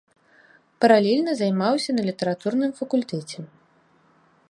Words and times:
Паралельна 0.85 1.31
займаўся 1.41 1.89
на 1.99 2.07
літаратурным 2.09 2.71
факультэце. 2.83 3.39